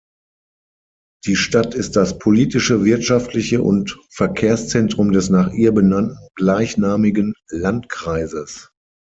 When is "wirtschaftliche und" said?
2.83-3.99